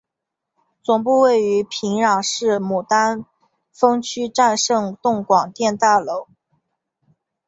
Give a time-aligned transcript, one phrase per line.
[0.81, 3.23] 总部位于平壤市牡丹
[3.71, 6.27] 峰区战胜洞广电大楼。